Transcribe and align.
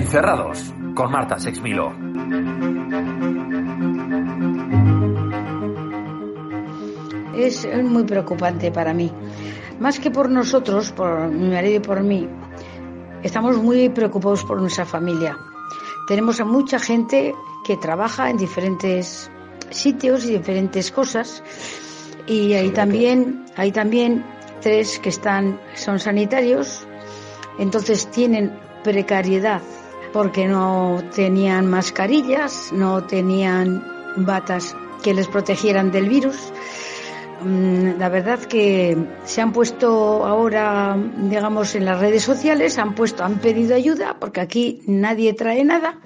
Encerrados, 0.00 0.72
con 0.94 1.12
Marta 1.12 1.38
Sexmilo. 1.38 1.92
Es 7.36 7.68
muy 7.84 8.04
preocupante 8.04 8.72
para 8.72 8.94
mí. 8.94 9.12
Más 9.78 10.00
que 10.00 10.10
por 10.10 10.30
nosotros, 10.30 10.90
por 10.92 11.28
mi 11.28 11.50
marido 11.50 11.76
y 11.76 11.80
por 11.80 12.02
mí, 12.02 12.26
estamos 13.22 13.58
muy 13.58 13.90
preocupados 13.90 14.42
por 14.44 14.58
nuestra 14.58 14.86
familia. 14.86 15.36
Tenemos 16.08 16.40
a 16.40 16.46
mucha 16.46 16.78
gente 16.78 17.34
que 17.66 17.76
trabaja 17.76 18.30
en 18.30 18.38
diferentes 18.38 19.30
sitios 19.68 20.24
y 20.24 20.38
diferentes 20.38 20.90
cosas 20.90 21.44
y 22.26 22.54
hay 22.54 22.70
también 22.70 23.44
hay 23.54 23.70
también 23.70 24.24
tres 24.62 24.98
que 24.98 25.10
están 25.10 25.60
son 25.74 25.98
sanitarios 25.98 26.86
entonces 27.58 28.10
tienen 28.10 28.58
precariedad 28.82 29.60
porque 30.12 30.46
no 30.46 31.02
tenían 31.14 31.68
mascarillas 31.68 32.72
no 32.72 33.04
tenían 33.04 33.84
batas 34.16 34.76
que 35.02 35.14
les 35.14 35.28
protegieran 35.28 35.90
del 35.90 36.08
virus. 36.08 36.52
Mm, 37.42 37.98
la 37.98 38.08
verdad 38.08 38.40
que 38.40 38.96
se 39.24 39.40
han 39.40 39.52
puesto 39.52 40.26
ahora, 40.26 40.96
digamos, 41.16 41.74
en 41.74 41.86
las 41.86 41.98
redes 41.98 42.22
sociales, 42.22 42.78
han 42.78 42.94
puesto, 42.94 43.24
han 43.24 43.38
pedido 43.38 43.74
ayuda, 43.74 44.16
porque 44.20 44.40
aquí 44.40 44.82
nadie 44.86 45.32
trae 45.32 45.64
nada, 45.64 45.98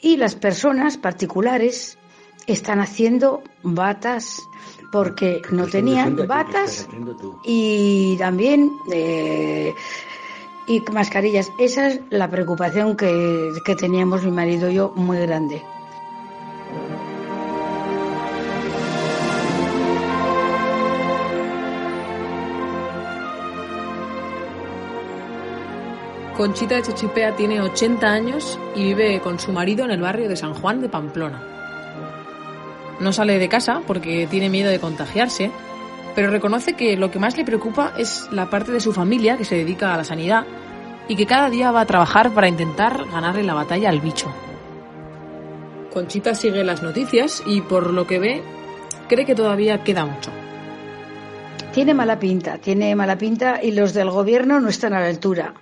y 0.00 0.16
las 0.16 0.34
personas 0.34 0.96
particulares 0.96 1.98
están 2.46 2.80
haciendo 2.80 3.42
batas 3.62 4.38
porque 4.90 5.40
no 5.52 5.68
tenían 5.68 6.16
batas 6.26 6.88
y 7.44 8.16
también 8.18 8.72
eh, 8.92 9.72
y 10.70 10.80
mascarillas. 10.92 11.50
Esa 11.58 11.88
es 11.88 12.00
la 12.10 12.30
preocupación 12.30 12.96
que, 12.96 13.50
que 13.64 13.74
teníamos 13.74 14.22
mi 14.22 14.30
marido 14.30 14.70
y 14.70 14.74
yo 14.74 14.92
muy 14.94 15.18
grande. 15.18 15.60
Conchita 26.36 26.76
de 26.76 27.32
tiene 27.36 27.60
80 27.60 28.06
años 28.06 28.58
y 28.76 28.84
vive 28.84 29.20
con 29.20 29.40
su 29.40 29.52
marido 29.52 29.84
en 29.84 29.90
el 29.90 30.00
barrio 30.00 30.28
de 30.28 30.36
San 30.36 30.54
Juan 30.54 30.80
de 30.80 30.88
Pamplona. 30.88 31.42
No 33.00 33.12
sale 33.12 33.38
de 33.40 33.48
casa 33.48 33.82
porque 33.86 34.28
tiene 34.30 34.48
miedo 34.48 34.70
de 34.70 34.78
contagiarse, 34.78 35.50
pero 36.14 36.30
reconoce 36.30 36.74
que 36.74 36.96
lo 36.96 37.10
que 37.10 37.18
más 37.18 37.36
le 37.36 37.44
preocupa 37.44 37.92
es 37.98 38.28
la 38.30 38.48
parte 38.48 38.70
de 38.72 38.80
su 38.80 38.92
familia 38.92 39.36
que 39.36 39.44
se 39.44 39.56
dedica 39.56 39.92
a 39.92 39.96
la 39.98 40.04
sanidad 40.04 40.46
y 41.10 41.16
que 41.16 41.26
cada 41.26 41.50
día 41.50 41.72
va 41.72 41.80
a 41.80 41.86
trabajar 41.86 42.32
para 42.32 42.46
intentar 42.46 43.04
ganarle 43.10 43.42
la 43.42 43.54
batalla 43.54 43.90
al 43.90 44.00
bicho. 44.00 44.32
Conchita 45.92 46.36
sigue 46.36 46.62
las 46.62 46.84
noticias 46.84 47.42
y 47.44 47.62
por 47.62 47.92
lo 47.92 48.06
que 48.06 48.20
ve 48.20 48.42
cree 49.08 49.26
que 49.26 49.34
todavía 49.34 49.82
queda 49.82 50.06
mucho. 50.06 50.30
Tiene 51.74 51.94
mala 51.94 52.20
pinta, 52.20 52.58
tiene 52.58 52.94
mala 52.94 53.18
pinta 53.18 53.60
y 53.60 53.72
los 53.72 53.92
del 53.92 54.08
gobierno 54.08 54.60
no 54.60 54.68
están 54.68 54.94
a 54.94 55.00
la 55.00 55.08
altura 55.08 55.52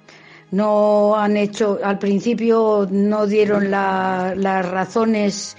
no 0.50 1.16
han 1.16 1.36
hecho, 1.36 1.78
al 1.82 1.98
principio 1.98 2.86
no 2.90 3.26
dieron 3.26 3.70
las 3.70 4.70
razones 4.70 5.56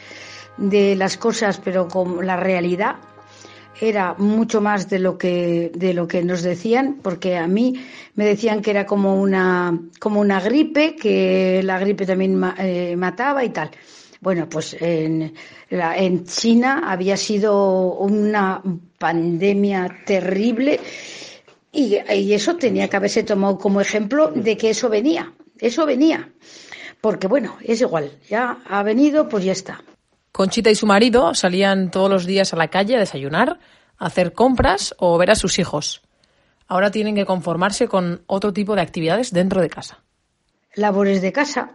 de 0.58 0.96
las 0.96 1.18
cosas, 1.18 1.62
pero 1.64 1.88
con 1.88 2.26
la 2.26 2.38
realidad 2.38 2.96
era 3.82 4.14
mucho 4.18 4.62
más 4.62 4.90
de 4.90 5.00
lo 5.00 5.18
que 5.18 5.72
de 5.74 5.94
lo 5.94 6.08
que 6.08 6.24
nos 6.24 6.42
decían, 6.42 7.00
porque 7.02 7.38
a 7.38 7.48
mí 7.48 7.74
me 8.16 8.26
decían 8.26 8.62
que 8.62 8.72
era 8.72 8.86
como 8.86 9.20
una 9.22 9.80
como 10.00 10.20
una 10.20 10.40
gripe, 10.40 10.96
que 10.96 11.62
la 11.64 11.80
gripe 11.80 12.06
también 12.06 12.42
eh, 12.58 12.96
mataba 12.98 13.44
y 13.44 13.50
tal. 13.50 13.72
Bueno, 14.22 14.50
pues 14.50 14.76
en, 14.80 15.34
en 15.70 16.26
China 16.26 16.84
había 16.92 17.16
sido 17.16 17.94
una 17.94 18.62
pandemia 18.98 20.04
terrible 20.06 20.80
y, 21.72 21.96
eso 22.34 22.58
tenía 22.58 22.88
que 22.88 22.98
haberse 22.98 23.24
tomado 23.24 23.58
como 23.58 23.80
ejemplo 23.80 24.32
de 24.34 24.58
que 24.58 24.72
eso 24.72 24.90
venía, 24.90 25.34
eso 25.60 25.86
venía. 25.86 26.30
Porque 27.00 27.28
bueno, 27.28 27.58
es 27.64 27.80
igual, 27.82 28.12
ya 28.28 28.58
ha 28.66 28.84
venido, 28.84 29.30
pues 29.30 29.46
ya 29.46 29.54
está. 29.54 29.82
Conchita 30.32 30.70
y 30.70 30.76
su 30.76 30.86
marido 30.86 31.34
salían 31.34 31.92
todos 31.92 32.10
los 32.10 32.26
días 32.26 32.54
a 32.54 32.58
la 32.58 32.68
calle 32.68 32.96
a 32.96 33.00
desayunar, 33.00 33.60
hacer 33.98 34.34
compras 34.34 34.96
o 34.98 35.18
ver 35.18 35.32
a 35.32 35.36
sus 35.36 35.60
hijos. 35.60 36.02
Ahora 36.68 36.92
tienen 36.92 37.16
que 37.16 37.26
conformarse 37.26 37.88
con 37.88 38.22
otro 38.28 38.54
tipo 38.54 38.76
de 38.76 38.82
actividades 38.82 39.34
dentro 39.34 39.62
de 39.62 39.70
casa. 39.70 40.04
Labores 40.76 41.22
de 41.22 41.32
casa, 41.32 41.72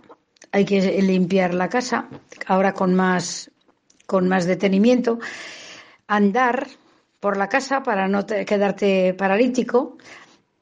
hay 0.52 0.64
que 0.64 1.02
limpiar 1.02 1.52
la 1.52 1.68
casa, 1.68 2.08
ahora 2.46 2.74
con 2.74 2.94
más, 2.94 3.50
con 4.06 4.28
más 4.28 4.46
detenimiento. 4.46 5.18
Andar, 6.06 6.68
por 7.18 7.36
la 7.36 7.48
casa 7.48 7.82
para 7.82 8.06
no 8.06 8.24
quedarte 8.26 9.14
paralítico, 9.14 9.98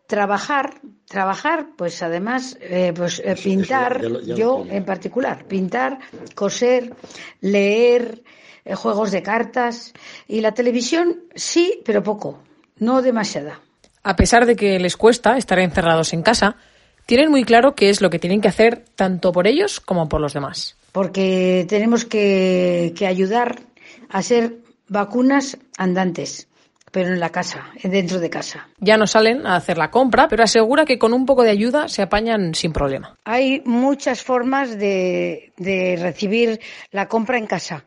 trabajar, 0.07 0.81
trabajar, 1.13 1.67
pues 1.77 2.03
además, 2.03 2.57
eh, 2.61 2.93
pues 2.97 3.21
eh, 3.25 3.37
pintar, 3.41 4.01
yo 4.23 4.65
en 4.69 4.85
particular, 4.85 5.45
pintar, 5.45 5.99
coser, 6.35 6.95
leer, 7.43 8.23
eh, 8.65 8.75
juegos 8.75 9.11
de 9.11 9.23
cartas 9.23 9.93
y 10.27 10.41
la 10.41 10.53
televisión 10.53 11.21
sí, 11.35 11.81
pero 11.85 12.03
poco, 12.03 12.41
no 12.79 13.03
demasiada. 13.03 13.61
A 14.03 14.17
pesar 14.17 14.47
de 14.47 14.57
que 14.57 14.81
les 14.81 14.97
cuesta 14.97 15.37
estar 15.37 15.59
encerrados 15.59 16.15
en 16.15 16.23
casa, 16.23 16.57
tienen 17.05 17.31
muy 17.31 17.45
claro 17.45 17.75
qué 17.75 17.91
es 17.91 18.01
lo 18.01 18.09
que 18.09 18.19
tienen 18.19 18.41
que 18.41 18.49
hacer 18.49 18.83
tanto 18.97 19.33
por 19.33 19.47
ellos 19.47 19.81
como 19.81 20.09
por 20.09 20.21
los 20.21 20.33
demás. 20.33 20.77
Porque 20.93 21.67
tenemos 21.69 22.07
que, 22.07 22.95
que 22.97 23.07
ayudar 23.07 23.61
a 24.09 24.23
ser 24.23 24.57
vacunas 24.89 25.59
andantes 25.77 26.49
pero 26.93 27.09
en 27.09 27.19
la 27.19 27.31
casa, 27.31 27.71
dentro 27.83 28.21
de 28.21 28.31
casa. 28.31 28.69
Ya 28.79 28.97
no 28.99 29.07
salen 29.07 29.47
a 29.47 29.57
hacer 29.57 29.79
la 29.79 29.91
compra, 29.91 30.29
pero 30.29 30.45
asegura 30.45 30.85
que 30.85 30.99
con 30.99 31.15
un 31.15 31.25
poco 31.27 31.43
de 31.43 31.51
ayuda 31.51 31.89
se 31.89 32.03
apañan 32.03 32.55
sin 32.55 32.73
problema. 32.73 33.17
Hay 33.25 33.63
muchas 33.65 34.23
formas 34.23 34.79
de, 34.79 35.53
de 35.57 35.99
recibir 36.01 36.61
la 36.91 37.09
compra 37.09 37.39
en 37.39 37.47
casa. 37.47 37.87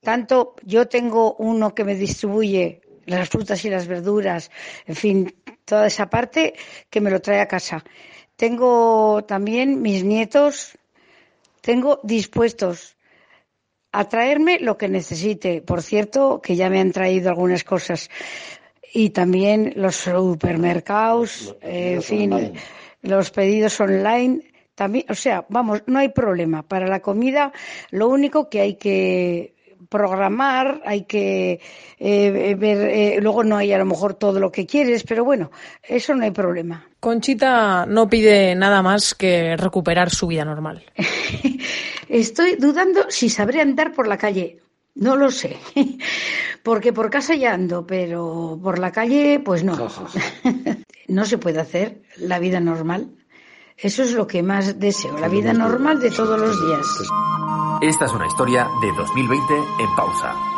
Tanto 0.00 0.56
yo 0.62 0.88
tengo 0.88 1.34
uno 1.34 1.74
que 1.74 1.84
me 1.84 1.94
distribuye 1.94 2.80
las 3.04 3.28
frutas 3.28 3.64
y 3.64 3.70
las 3.70 3.86
verduras, 3.86 4.50
en 4.86 4.96
fin, 4.96 5.34
toda 5.64 5.86
esa 5.86 6.08
parte 6.08 6.54
que 6.88 7.00
me 7.00 7.10
lo 7.10 7.20
trae 7.20 7.40
a 7.40 7.48
casa. 7.48 7.84
Tengo 8.36 9.24
también 9.24 9.82
mis 9.82 10.04
nietos, 10.04 10.78
tengo 11.60 12.00
dispuestos 12.02 12.97
a 13.92 14.08
traerme 14.08 14.58
lo 14.60 14.76
que 14.76 14.88
necesite. 14.88 15.62
Por 15.62 15.82
cierto, 15.82 16.40
que 16.42 16.56
ya 16.56 16.68
me 16.70 16.80
han 16.80 16.92
traído 16.92 17.30
algunas 17.30 17.64
cosas. 17.64 18.10
Y 18.92 19.10
también 19.10 19.74
los 19.76 19.96
supermercados, 19.96 21.54
en 21.60 22.02
fin, 22.02 22.52
los 23.02 23.30
pedidos 23.30 23.78
online. 23.80 24.40
También, 24.74 25.06
o 25.08 25.14
sea, 25.14 25.44
vamos, 25.48 25.82
no 25.86 25.98
hay 25.98 26.10
problema. 26.10 26.62
Para 26.62 26.86
la 26.86 27.00
comida, 27.00 27.52
lo 27.90 28.08
único 28.08 28.48
que 28.48 28.60
hay 28.60 28.74
que 28.76 29.54
programar, 29.88 30.82
hay 30.84 31.02
que 31.02 31.60
eh, 31.98 32.54
ver, 32.58 32.78
eh, 32.90 33.18
luego 33.20 33.42
no 33.44 33.56
hay 33.56 33.72
a 33.72 33.78
lo 33.78 33.86
mejor 33.86 34.14
todo 34.14 34.38
lo 34.38 34.52
que 34.52 34.66
quieres, 34.66 35.02
pero 35.04 35.24
bueno, 35.24 35.50
eso 35.82 36.14
no 36.14 36.24
hay 36.24 36.30
problema. 36.30 36.86
Conchita 37.00 37.86
no 37.86 38.08
pide 38.08 38.54
nada 38.54 38.82
más 38.82 39.14
que 39.14 39.56
recuperar 39.56 40.10
su 40.10 40.26
vida 40.26 40.44
normal. 40.44 40.84
Estoy 42.08 42.56
dudando 42.56 43.06
si 43.10 43.28
sabré 43.28 43.60
andar 43.60 43.92
por 43.92 44.06
la 44.06 44.16
calle. 44.16 44.60
No 44.94 45.14
lo 45.14 45.30
sé, 45.30 45.56
porque 46.62 46.92
por 46.92 47.08
casa 47.08 47.34
ya 47.34 47.54
ando, 47.54 47.86
pero 47.86 48.58
por 48.60 48.78
la 48.78 48.90
calle, 48.90 49.40
pues 49.44 49.62
no. 49.62 49.76
no 51.08 51.24
se 51.24 51.38
puede 51.38 51.60
hacer 51.60 52.02
la 52.16 52.38
vida 52.38 52.58
normal. 52.58 53.14
Eso 53.76 54.02
es 54.02 54.12
lo 54.12 54.26
que 54.26 54.42
más 54.42 54.80
deseo, 54.80 55.16
la 55.18 55.28
vida 55.28 55.52
normal 55.52 56.00
de 56.00 56.10
todos 56.10 56.40
los 56.40 56.66
días. 56.66 56.86
Esta 57.80 58.06
es 58.06 58.12
una 58.12 58.26
historia 58.26 58.66
de 58.82 58.88
2020 58.96 59.54
en 59.54 59.94
pausa. 59.94 60.57